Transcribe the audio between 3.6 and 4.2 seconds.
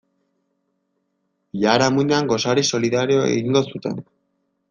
zuten.